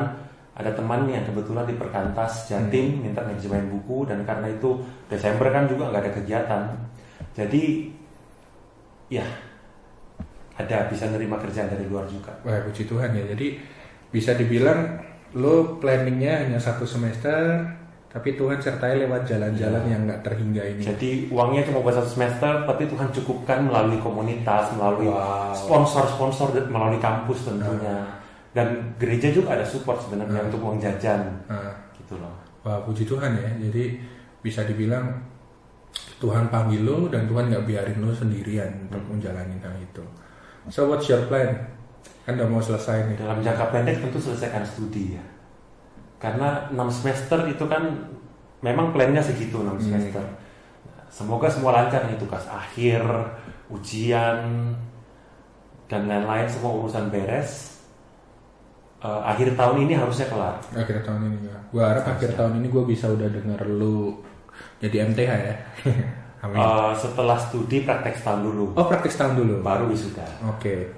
ada 0.52 0.70
teman 0.70 1.06
yang 1.06 1.22
kebetulan 1.22 1.64
di 1.64 1.76
Perkantas 1.76 2.46
Jatim 2.46 2.98
Hmm. 2.98 3.02
minta 3.04 3.20
nerjemahin 3.22 3.68
buku 3.68 4.04
dan 4.04 4.22
karena 4.22 4.48
itu 4.48 4.80
Desember 5.06 5.48
kan 5.48 5.66
juga 5.66 5.86
nggak 5.88 6.02
ada 6.02 6.12
kegiatan 6.14 6.62
jadi 7.32 7.64
ya 9.08 9.26
ada 10.62 10.86
bisa 10.86 11.06
nerima 11.06 11.36
kerjaan 11.36 11.66
dari 11.66 11.84
luar 11.84 12.06
juga 12.06 12.30
Wah 12.42 12.62
puji 12.62 12.84
Tuhan 12.84 13.10
ya. 13.12 13.24
Jadi 13.30 13.58
bisa 14.08 14.32
dibilang 14.32 15.00
lo 15.32 15.80
planningnya 15.80 16.44
hanya 16.44 16.60
satu 16.60 16.84
semester, 16.84 17.64
tapi 18.06 18.36
Tuhan 18.36 18.60
sertai 18.60 19.00
lewat 19.00 19.24
jalan-jalan 19.24 19.88
yang 19.88 20.04
nggak 20.04 20.20
terhingga 20.20 20.60
ini. 20.60 20.84
Jadi 20.84 21.10
uangnya 21.28 21.64
cuma 21.64 21.80
buat 21.80 21.96
satu 21.96 22.12
semester, 22.12 22.68
tapi 22.68 22.84
Tuhan 22.84 23.08
cukupkan 23.08 23.64
melalui 23.64 23.96
komunitas, 23.98 24.76
melalui 24.76 25.08
Wow. 25.08 25.56
sponsor-sponsor, 25.56 26.52
dan 26.52 26.68
melalui 26.68 27.00
kampus 27.00 27.48
tentunya. 27.48 28.04
Dan 28.52 28.92
gereja 29.00 29.32
juga 29.32 29.56
ada 29.56 29.64
support 29.64 29.96
sebenarnya 29.98 30.44
Hmm. 30.44 30.48
untuk 30.52 30.60
uang 30.60 30.76
jajan, 30.76 31.24
Nah, 31.48 31.72
gitu 31.96 32.20
loh. 32.20 32.36
wah 32.60 32.84
puji 32.84 33.08
Tuhan 33.08 33.32
ya. 33.32 33.48
Jadi 33.56 33.96
bisa 34.44 34.68
dibilang 34.68 35.08
Tuhan 36.20 36.52
panggil 36.52 36.84
lo 36.84 37.08
dan 37.08 37.24
Tuhan 37.24 37.48
nggak 37.48 37.64
biarin 37.64 37.98
lo 37.98 38.12
sendirian 38.12 38.68
untuk 38.86 39.00
menjalani 39.08 39.56
hal 39.58 39.72
itu. 39.74 40.04
So 40.70 40.86
what's 40.86 41.10
your 41.10 41.26
plan? 41.26 41.58
Kan 42.22 42.38
udah 42.38 42.46
mau 42.46 42.62
selesai 42.62 43.10
nih. 43.10 43.16
Dalam 43.18 43.42
jangka 43.42 43.74
pendek 43.74 43.98
tentu 43.98 44.18
selesaikan 44.18 44.62
studi 44.62 45.18
ya. 45.18 45.24
Karena 46.22 46.70
6 46.70 46.78
semester 46.86 47.42
itu 47.50 47.66
kan 47.66 47.82
memang 48.62 48.94
plannya 48.94 49.18
segitu 49.18 49.58
6 49.58 49.74
Hmm. 49.74 49.82
semester. 49.82 50.22
Semoga 51.10 51.50
semua 51.50 51.74
lancar 51.74 52.06
nih 52.06 52.16
tugas 52.16 52.46
akhir, 52.46 53.02
ujian 53.68 54.38
dan 55.84 56.02
lain-lain 56.06 56.46
semua 56.46 56.72
urusan 56.78 57.10
beres. 57.10 57.82
Eh, 59.02 59.20
akhir 59.26 59.58
tahun 59.58 59.82
ini 59.82 59.98
harusnya 59.98 60.30
kelar. 60.30 60.62
Akhir 60.72 61.02
tahun 61.02 61.26
ini 61.26 61.50
ya. 61.50 61.58
Gue 61.74 61.82
harap 61.82 62.06
akhir 62.06 62.38
tahun 62.38 62.62
ini 62.62 62.70
gue 62.70 62.84
bisa 62.86 63.10
udah 63.10 63.28
denger 63.28 63.60
lu 63.66 64.22
jadi 64.78 65.10
MTH 65.10 65.30
ya. 65.42 65.56
Amin. 66.42 66.58
Eh, 66.58 66.92
setelah 66.98 67.38
studi 67.38 67.86
praktek 67.86 68.18
setahun 68.18 68.42
dulu, 68.42 68.74
oh 68.74 68.86
praktis 68.90 69.14
tahun 69.14 69.38
dulu. 69.38 69.62
baru 69.62 69.86
wisuda. 69.86 70.26
Oke. 70.50 70.90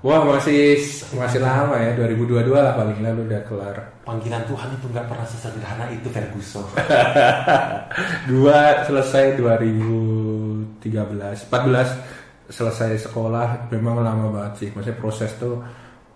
Wah 0.00 0.22
masih 0.22 0.78
masih 1.18 1.42
lama 1.42 1.76
ya 1.76 1.92
2022 1.98 2.52
lah 2.54 2.72
paling 2.72 3.04
lalu 3.04 3.28
udah 3.28 3.42
kelar. 3.44 3.76
Panggilan 4.06 4.46
Tuhan 4.48 4.68
itu 4.78 4.86
nggak 4.88 5.06
pernah 5.10 5.26
sesederhana 5.26 5.84
itu 5.92 6.08
Ferguson. 6.08 6.64
Dua 8.30 8.86
selesai 8.86 9.34
2013, 9.34 10.78
14 10.88 12.48
selesai 12.48 13.10
sekolah 13.10 13.66
memang 13.74 14.00
lama 14.00 14.30
banget 14.30 14.52
sih. 14.62 14.68
Maksudnya 14.70 14.96
proses 14.96 15.34
tuh 15.36 15.60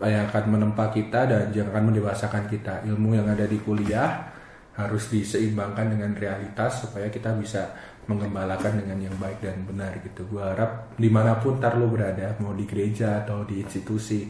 yang 0.01 0.31
akan 0.33 0.45
menempa 0.57 0.89
kita 0.95 1.29
dan 1.29 1.53
yang 1.53 1.69
akan 1.69 1.93
mendewasakan 1.93 2.49
kita. 2.49 2.87
Ilmu 2.89 3.21
yang 3.21 3.29
ada 3.29 3.45
di 3.45 3.59
kuliah 3.61 4.33
harus 4.81 5.11
diseimbangkan 5.13 5.93
dengan 5.93 6.15
realitas 6.17 6.87
supaya 6.87 7.11
kita 7.11 7.35
bisa 7.37 7.75
mengembalakan 8.11 8.83
dengan 8.83 9.07
yang 9.07 9.17
baik 9.23 9.39
dan 9.39 9.63
benar 9.63 9.95
gitu. 10.03 10.27
Gua 10.27 10.51
harap 10.51 10.91
di 10.99 11.07
mana 11.07 11.39
pun 11.39 11.63
ntar 11.63 11.79
lo 11.79 11.87
berada, 11.87 12.35
mau 12.43 12.51
di 12.51 12.67
gereja 12.67 13.23
atau 13.23 13.47
di 13.47 13.63
institusi, 13.63 14.27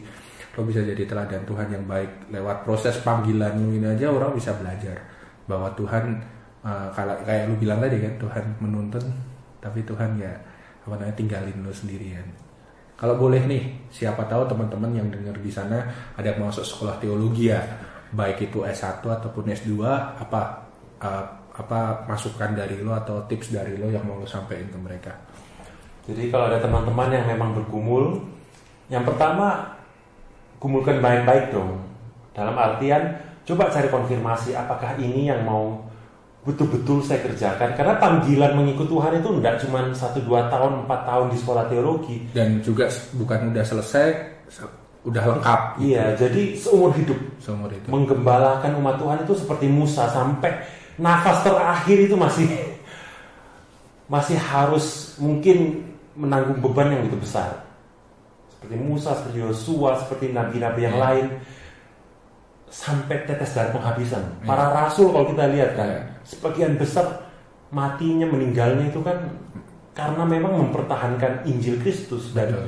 lo 0.53 0.61
bisa 0.61 0.85
jadi 0.85 1.09
teladan 1.09 1.41
Tuhan 1.49 1.67
yang 1.73 1.85
baik 1.89 2.29
lewat 2.29 2.61
proses 2.61 3.01
panggilan 3.01 3.57
lu 3.57 3.73
ini 3.73 3.87
aja 3.89 4.13
orang 4.13 4.37
bisa 4.37 4.53
belajar 4.53 5.01
bahwa 5.49 5.73
Tuhan 5.73 6.21
uh, 6.61 6.93
kayak 7.25 7.49
lu 7.49 7.57
bilang 7.57 7.81
tadi 7.81 7.97
kan 7.97 8.13
Tuhan 8.21 8.45
menuntun 8.61 9.03
tapi 9.57 9.81
Tuhan 9.81 10.21
ya 10.21 10.33
apa 10.85 10.97
namanya 10.97 11.15
tinggalin 11.17 11.57
lu 11.61 11.73
sendirian. 11.73 12.25
Kalau 12.97 13.17
boleh 13.17 13.49
nih, 13.49 13.89
siapa 13.89 14.29
tahu 14.29 14.45
teman-teman 14.45 14.93
yang 14.93 15.09
dengar 15.09 15.33
di 15.41 15.49
sana 15.49 15.81
ada 16.13 16.21
yang 16.21 16.45
masuk 16.45 16.61
sekolah 16.61 17.01
teologi 17.01 17.49
ya, 17.49 17.57
baik 18.13 18.53
itu 18.53 18.61
S1 18.61 19.01
ataupun 19.01 19.49
S2, 19.49 19.73
apa 20.21 20.69
uh, 21.01 21.25
apa 21.51 21.79
masukan 22.05 22.51
dari 22.51 22.79
lo 22.79 22.93
atau 22.93 23.23
tips 23.25 23.51
dari 23.51 23.75
lo 23.75 23.87
yang 23.87 24.03
mau 24.03 24.15
lo 24.15 24.25
sampaikan 24.25 24.67
ke 24.67 24.79
mereka? 24.79 25.13
Jadi 26.01 26.27
kalau 26.27 26.47
ada 26.47 26.57
teman-teman 26.57 27.09
yang 27.11 27.25
memang 27.27 27.53
bergumul, 27.53 28.23
yang 28.87 29.03
pertama 29.03 29.75
gumulkan 30.57 30.97
baik-baik 30.97 31.51
dong. 31.51 31.77
Dalam 32.31 32.55
artian 32.55 33.15
coba 33.43 33.67
cari 33.69 33.87
konfirmasi 33.87 34.55
apakah 34.55 34.95
ini 34.97 35.27
yang 35.27 35.43
mau 35.43 35.83
betul-betul 36.41 37.05
saya 37.05 37.21
kerjakan. 37.21 37.75
Karena 37.75 37.93
panggilan 37.95 38.57
mengikut 38.57 38.87
Tuhan 38.87 39.19
itu 39.19 39.29
enggak 39.29 39.61
cuma 39.61 39.85
1 39.85 39.93
2 40.25 40.49
tahun, 40.49 40.71
4 40.87 41.09
tahun 41.09 41.25
di 41.29 41.37
sekolah 41.37 41.63
teologi. 41.69 42.17
Dan 42.33 42.63
juga 42.63 42.89
bukan 43.13 43.53
udah 43.53 43.61
selesai, 43.61 44.07
se- 44.49 44.77
udah 45.01 45.23
lengkap 45.27 45.61
Iya, 45.77 46.13
jadi 46.13 46.53
seumur 46.53 46.93
hidup 46.93 47.17
seumur 47.37 47.69
itu. 47.69 47.89
menggembalakan 47.89 48.77
umat 48.77 48.97
Tuhan 48.97 49.17
itu 49.21 49.33
seperti 49.35 49.65
Musa 49.65 50.05
sampai 50.07 50.80
nafas 51.01 51.41
terakhir 51.41 51.97
itu 52.05 52.13
masih 52.13 52.45
masih 54.05 54.37
harus 54.37 55.17
mungkin 55.17 55.81
menanggung 56.13 56.61
beban 56.61 56.93
yang 56.93 57.01
begitu 57.07 57.25
besar. 57.25 57.65
Seperti 58.53 58.77
Musa, 58.77 59.17
seperti 59.17 59.41
Yosua, 59.41 59.97
seperti 59.97 60.29
nabi-nabi 60.29 60.85
yang 60.85 61.01
Ya. 61.01 61.03
lain 61.09 61.25
sampai 62.69 63.25
tetes 63.25 63.57
darah 63.57 63.73
penghabisan. 63.73 64.21
Ya. 64.21 64.45
Para 64.45 64.69
rasul 64.69 65.09
kalau 65.09 65.25
kita 65.33 65.49
lihat 65.49 65.73
kan, 65.73 65.89
Ya. 65.89 66.01
sebagian 66.21 66.77
besar 66.77 67.25
matinya 67.73 68.29
meninggalnya 68.29 68.93
itu 68.93 69.01
kan 69.01 69.17
karena 69.97 70.23
memang 70.27 70.53
mempertahankan 70.69 71.47
Injil 71.49 71.81
Kristus 71.81 72.35
dan 72.35 72.53
Betul. 72.53 72.67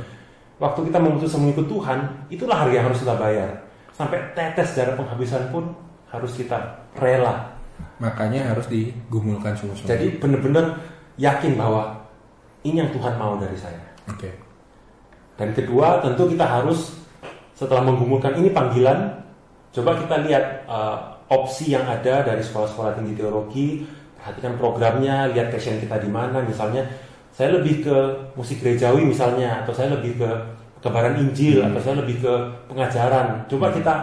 waktu 0.58 0.80
kita 0.90 0.98
memutuskan 0.98 1.40
mengikut 1.46 1.68
Tuhan, 1.70 2.00
itulah 2.34 2.58
harga 2.66 2.74
yang 2.74 2.88
harus 2.90 3.00
kita 3.04 3.16
bayar. 3.20 3.50
Sampai 3.94 4.18
tetes 4.34 4.74
darah 4.74 4.98
penghabisan 4.98 5.54
pun 5.54 5.76
harus 6.10 6.34
kita 6.34 6.88
rela. 6.98 7.53
Makanya 8.02 8.54
harus 8.54 8.66
digumulkan 8.72 9.54
sungguh-sungguh. 9.54 9.92
Jadi 9.92 10.08
benar-benar 10.18 10.82
yakin 11.18 11.54
bahwa 11.54 11.94
ini 12.66 12.82
yang 12.82 12.92
Tuhan 12.96 13.14
mau 13.20 13.38
dari 13.38 13.58
saya. 13.60 13.80
Oke. 14.10 14.32
Dan 15.38 15.52
kedua, 15.54 16.02
tentu 16.02 16.30
kita 16.30 16.46
harus 16.46 16.94
setelah 17.54 17.86
menggumulkan 17.86 18.34
ini 18.38 18.50
panggilan, 18.50 19.14
coba 19.74 19.98
kita 19.98 20.16
lihat 20.26 20.66
uh, 20.66 21.22
opsi 21.30 21.74
yang 21.74 21.86
ada 21.86 22.26
dari 22.26 22.42
sekolah-sekolah 22.42 22.98
tinggi 22.98 23.14
teologi, 23.18 23.68
perhatikan 24.18 24.58
programnya, 24.58 25.30
lihat 25.34 25.54
passion 25.54 25.78
kita 25.82 26.02
di 26.02 26.10
mana. 26.10 26.42
Misalnya, 26.46 26.86
saya 27.34 27.58
lebih 27.58 27.86
ke 27.86 27.98
musik 28.38 28.62
gerejawi 28.62 29.06
misalnya, 29.06 29.66
atau 29.66 29.74
saya 29.74 29.94
lebih 29.98 30.22
ke 30.22 30.30
kebaran 30.82 31.18
Injil, 31.18 31.66
atau 31.66 31.80
saya 31.82 32.02
lebih 32.02 32.22
ke 32.22 32.34
pengajaran. 32.70 33.46
Coba 33.50 33.74
kita 33.74 33.94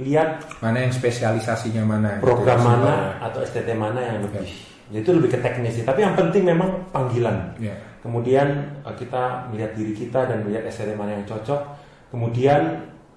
lihat 0.00 0.40
Mana 0.64 0.88
yang 0.88 0.92
spesialisasinya 0.92 1.84
mana? 1.84 2.16
gitu 2.18 2.32
program 2.32 2.58
ya, 2.58 2.64
mana 2.64 2.76
sebenarnya. 2.80 3.26
atau 3.28 3.38
STT 3.44 3.68
mana 3.76 4.00
yang 4.00 4.18
lebih. 4.24 4.46
Itu 4.92 5.10
lebih 5.16 5.30
ke 5.32 5.38
teknis 5.40 5.72
sih. 5.76 5.84
Tapi 5.84 6.00
yang 6.04 6.12
penting 6.12 6.44
memang 6.44 6.68
panggilan. 6.92 7.56
Ya. 7.56 7.76
Kemudian 8.00 8.48
eh, 8.84 8.94
kita 8.96 9.48
melihat 9.52 9.72
diri 9.76 9.92
kita 9.92 10.28
dan 10.28 10.44
melihat 10.44 10.68
STT 10.68 10.96
mana 10.96 11.16
yang 11.16 11.24
cocok. 11.24 11.60
Kemudian 12.08 12.60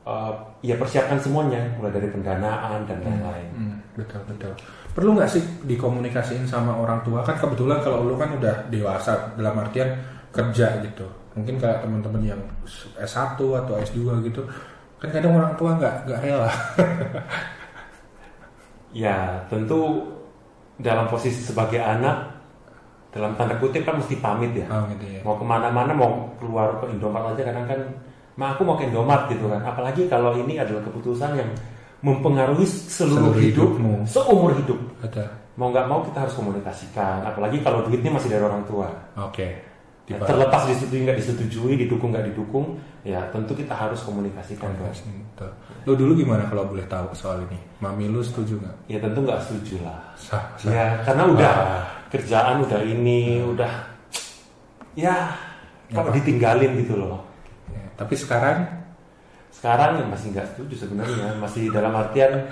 eh, 0.03 0.33
ya 0.63 0.75
persiapkan 0.75 1.19
semuanya, 1.19 1.59
mulai 1.75 1.91
dari 1.91 2.07
pendanaan 2.11 2.83
dan 2.87 2.97
lain-lain. 3.03 3.49
Hmm. 3.55 3.77
betul 3.95 4.19
betul. 4.27 4.51
Perlu 4.91 5.15
nggak 5.15 5.31
sih 5.31 5.43
dikomunikasiin 5.63 6.43
sama 6.47 6.75
orang 6.75 6.99
tua 7.03 7.23
kan 7.23 7.35
kebetulan 7.35 7.79
kalau 7.79 8.03
lu 8.03 8.15
kan 8.15 8.35
udah 8.35 8.67
dewasa 8.67 9.35
dalam 9.35 9.55
artian 9.59 9.95
kerja 10.31 10.79
gitu. 10.83 11.07
Mungkin 11.35 11.59
kayak 11.59 11.83
teman-teman 11.83 12.23
yang 12.23 12.41
S1 12.95 13.35
atau 13.35 13.75
S2 13.75 13.99
gitu 14.23 14.43
kadang 15.11 15.33
orang 15.35 15.53
tua 15.59 15.71
nggak 15.77 15.95
nggak 16.05 16.19
rela. 16.23 16.51
Ya, 18.95 19.43
tentu 19.51 20.07
dalam 20.79 21.11
posisi 21.11 21.43
sebagai 21.43 21.83
anak, 21.83 22.31
dalam 23.11 23.35
tanda 23.35 23.59
kutip 23.59 23.83
kan 23.83 23.99
mesti 23.99 24.15
pamit 24.23 24.55
ya. 24.55 24.71
oh, 24.71 24.87
gitu 24.95 25.19
ya. 25.19 25.19
Mau 25.27 25.35
ke 25.35 25.43
mana-mana, 25.43 25.91
mau 25.91 26.31
keluar 26.39 26.79
ke 26.79 26.95
Indomaret 26.95 27.35
aja 27.35 27.51
kadang 27.51 27.67
kan, 27.67 27.79
ma 28.39 28.55
aku 28.55 28.63
mau 28.63 28.79
ke 28.79 28.87
Indomaret 28.87 29.27
gitu 29.27 29.51
kan. 29.51 29.59
Apalagi 29.67 30.07
kalau 30.07 30.31
ini 30.39 30.55
adalah 30.55 30.79
keputusan 30.79 31.35
yang 31.35 31.49
mempengaruhi 31.99 32.63
seluruh, 32.63 33.35
Seluruh 33.35 33.43
hidup, 33.43 33.69
hidupmu. 33.75 33.93
seumur 34.07 34.51
hidup. 34.55 34.79
Betul. 35.03 35.27
Mau 35.59 35.67
nggak 35.75 35.87
mau 35.91 35.99
kita 36.03 36.17
harus 36.23 36.35
komunikasikan. 36.39 37.27
Apalagi 37.27 37.59
kalau 37.59 37.83
duitnya 37.83 38.15
masih 38.15 38.31
dari 38.31 38.43
orang 38.47 38.63
tua. 38.63 38.87
Oke. 39.19 39.43
Ya, 39.43 39.74
Tiba- 40.05 40.21
terlepas 40.21 40.69
disetujui 40.69 41.01
nggak 41.01 41.17
disetujui, 41.17 41.73
didukung 41.81 42.13
nggak 42.13 42.29
didukung, 42.29 42.77
ya 43.01 43.25
tentu 43.33 43.57
kita 43.57 43.73
harus 43.73 44.05
komunikasikan. 44.05 44.69
betul. 44.77 45.49
Lu 45.89 45.93
dulu 45.97 46.11
gimana 46.13 46.45
kalau 46.45 46.69
boleh 46.69 46.85
tahu 46.85 47.09
soal 47.17 47.41
ini? 47.49 47.57
Mami 47.81 48.13
lu 48.13 48.21
setuju 48.21 48.61
nggak? 48.61 48.75
Ya 48.85 49.01
tentu 49.01 49.25
nggak 49.25 49.41
setuju 49.41 49.81
lah. 49.81 49.97
Sah, 50.13 50.45
sah. 50.61 50.69
Ya 50.69 50.85
karena 51.01 51.25
udah 51.25 51.53
Wah. 51.57 51.83
kerjaan 52.13 52.61
udah 52.61 52.79
ini 52.85 53.41
udah 53.41 53.71
ya 54.93 55.33
kalau 55.89 56.13
Apa? 56.13 56.17
ditinggalin 56.21 56.85
gitu 56.85 57.01
loh. 57.01 57.25
Ya, 57.73 57.81
tapi 57.97 58.13
sekarang 58.13 58.85
Sekarang 59.55 59.97
ya 59.97 60.05
masih 60.05 60.35
nggak 60.35 60.51
setuju 60.51 60.85
sebenarnya 60.85 61.39
masih 61.39 61.71
dalam 61.71 61.95
artian 61.95 62.45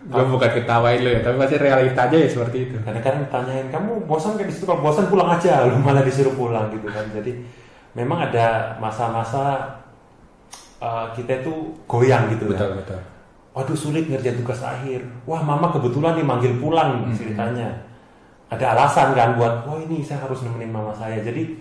gue 0.00 0.24
bukan 0.24 0.50
ketawain 0.56 1.04
lu 1.04 1.12
ya, 1.12 1.20
tapi 1.20 1.36
pasti 1.36 1.60
realitanya 1.60 2.16
ya 2.16 2.28
seperti 2.28 2.58
itu. 2.64 2.76
kadang-kadang 2.80 3.20
ditanyain 3.28 3.68
kamu 3.68 4.08
bosan 4.08 4.40
kan 4.40 4.48
di 4.48 4.52
situ? 4.54 4.64
Kalau 4.64 4.80
bosan 4.80 5.12
pulang 5.12 5.28
aja. 5.28 5.68
Lu 5.68 5.76
malah 5.76 6.00
disuruh 6.00 6.32
pulang 6.32 6.72
gitu 6.72 6.88
kan. 6.88 7.04
Jadi 7.12 7.36
memang 7.92 8.16
ada 8.24 8.72
masa-masa 8.80 9.60
uh, 10.80 11.12
kita 11.12 11.44
itu 11.44 11.52
goyang 11.84 12.32
gitu 12.32 12.48
Betul 12.48 12.72
ya. 12.72 12.80
Betul. 12.80 13.00
waduh 13.50 13.74
sulit 13.74 14.06
ngerjain 14.06 14.38
tugas 14.38 14.62
akhir. 14.62 15.02
Wah 15.26 15.42
mama 15.42 15.68
kebetulan 15.68 16.16
dimanggil 16.16 16.56
pulang 16.56 17.04
Hmm. 17.04 17.12
ceritanya. 17.12 17.68
Ada 18.48 18.74
alasan 18.74 19.12
kan 19.12 19.36
buat 19.36 19.66
wah 19.68 19.78
ini 19.78 20.00
saya 20.00 20.24
harus 20.24 20.42
nemenin 20.42 20.70
mama 20.72 20.94
saya. 20.96 21.20
Jadi 21.20 21.54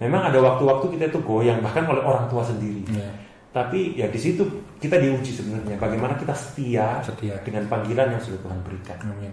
memang 0.00 0.30
ada 0.30 0.38
waktu-waktu 0.40 0.96
kita 0.96 1.12
itu 1.12 1.18
goyang 1.20 1.60
bahkan 1.60 1.84
oleh 1.84 2.00
orang 2.00 2.26
tua 2.26 2.42
sendiri. 2.42 2.82
Ya, 2.90 3.06
tapi 3.52 3.94
ya 3.94 4.08
di 4.08 4.18
situ 4.18 4.42
kita 4.80 4.96
diuji 5.00 5.30
sebenarnya 5.32 5.76
bagaimana 5.78 6.14
kita 6.18 6.34
setia, 6.34 7.00
Setia. 7.02 7.36
dengan 7.42 7.66
panggilan 7.68 8.14
yang 8.14 8.22
sudah 8.22 8.40
Tuhan 8.42 8.60
berikan 8.62 8.98
amin. 9.04 9.32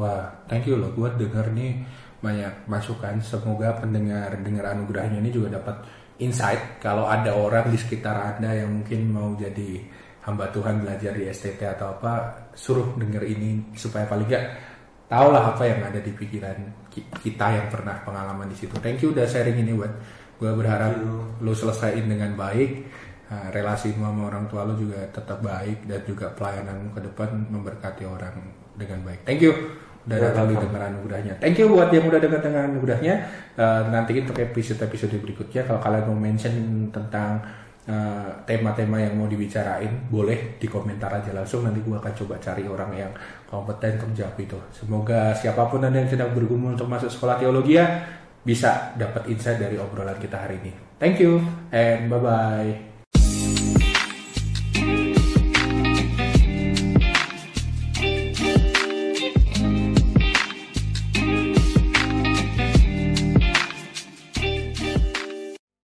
Wah, 0.00 0.24
thank 0.48 0.64
you 0.64 0.80
loh. 0.80 0.88
Gue 0.96 1.12
denger 1.20 1.52
nih 1.52 1.84
banyak 2.24 2.64
masukan. 2.64 3.20
Semoga 3.20 3.76
pendengar 3.76 4.32
dengar 4.40 4.72
anugerahnya 4.72 5.20
ini 5.20 5.28
juga 5.28 5.60
dapat 5.60 5.84
insight. 6.16 6.80
Kalau 6.80 7.04
ada 7.04 7.36
orang 7.36 7.68
di 7.68 7.76
sekitar 7.76 8.36
anda 8.36 8.56
yang 8.56 8.80
mungkin 8.80 9.12
mau 9.12 9.36
jadi 9.36 9.84
hamba 10.24 10.48
Tuhan 10.54 10.80
belajar 10.80 11.12
di 11.12 11.26
STT 11.28 11.60
atau 11.66 11.98
apa, 11.98 12.48
suruh 12.54 12.94
denger 12.96 13.26
ini 13.26 13.74
supaya 13.74 14.06
paling 14.06 14.24
nggak 14.30 14.44
tahu 15.10 15.28
lah 15.28 15.52
apa 15.52 15.62
yang 15.66 15.82
ada 15.84 16.00
di 16.00 16.08
pikiran 16.14 16.88
ki- 16.88 17.10
kita 17.20 17.46
yang 17.52 17.66
pernah 17.68 18.00
pengalaman 18.00 18.48
di 18.48 18.56
situ. 18.56 18.72
Thank 18.80 19.04
you 19.04 19.12
udah 19.12 19.28
sharing 19.28 19.60
ini 19.60 19.76
buat 19.76 19.92
gue 20.40 20.50
berharap 20.56 20.96
lu 21.42 21.52
selesaiin 21.52 22.06
dengan 22.08 22.32
baik. 22.32 22.70
Nah, 23.32 23.48
relasi 23.48 23.96
sama 23.96 24.28
orang 24.28 24.44
tua 24.44 24.68
lu 24.68 24.76
juga 24.76 25.00
tetap 25.08 25.40
baik 25.40 25.88
dan 25.88 26.04
juga 26.04 26.28
pelayananmu 26.36 26.92
ke 26.92 27.00
depan 27.00 27.32
memberkati 27.48 28.04
orang 28.04 28.36
dengan 28.76 29.00
baik. 29.08 29.24
Thank 29.24 29.40
you 29.40 29.56
udah 30.04 30.18
Ya, 30.18 30.24
datang 30.28 30.52
di 30.52 30.56
dengar 30.58 30.82
anugerahnya. 30.92 31.34
Thank 31.40 31.62
you 31.62 31.70
buat 31.72 31.88
yang 31.88 32.10
udah 32.12 32.20
dengar 32.20 32.44
dengan 32.44 32.68
anugerahnya. 32.68 33.14
Uh, 33.56 33.88
nanti 33.88 34.20
untuk 34.20 34.36
episode-episode 34.36 35.16
berikutnya 35.22 35.64
kalau 35.64 35.80
kalian 35.80 36.04
mau 36.12 36.18
mention 36.18 36.52
tentang 36.92 37.40
uh, 37.86 38.28
tema-tema 38.44 39.00
yang 39.00 39.14
mau 39.16 39.30
dibicarain, 39.30 39.88
boleh 40.10 40.60
di 40.60 40.66
komentar 40.68 41.08
aja 41.08 41.32
langsung. 41.32 41.64
Nanti 41.64 41.80
gua 41.86 42.02
akan 42.04 42.12
coba 42.12 42.34
cari 42.36 42.68
orang 42.68 42.90
yang 42.92 43.12
kompeten 43.48 43.96
untuk 43.96 44.12
jawab 44.12 44.36
itu. 44.36 44.58
Semoga 44.74 45.32
siapa 45.32 45.70
pun 45.72 45.80
anda 45.80 46.02
yang 46.02 46.10
sedang 46.10 46.36
bergumul 46.36 46.76
untuk 46.76 46.90
masuk 46.90 47.08
sekolah 47.08 47.40
teologi 47.40 47.80
ya 47.80 47.86
bisa 48.42 48.92
dapat 48.98 49.30
insight 49.30 49.56
dari 49.56 49.78
obrolan 49.78 50.18
kita 50.18 50.36
hari 50.36 50.58
ini. 50.66 50.74
Thank 50.98 51.22
you 51.22 51.40
and 51.70 52.10
bye 52.10 52.20
bye. 52.20 52.91